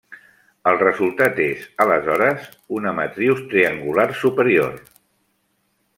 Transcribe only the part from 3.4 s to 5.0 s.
triangular superior.